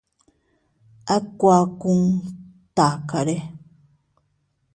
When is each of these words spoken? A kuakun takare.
A 1.15 1.17
kuakun 1.37 2.01
takare. 2.75 3.35